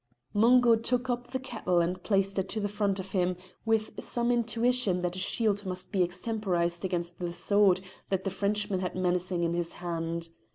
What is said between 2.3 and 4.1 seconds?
it to the front of him, with